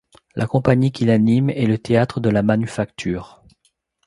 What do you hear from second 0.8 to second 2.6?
qui l'anime est le théâtre de la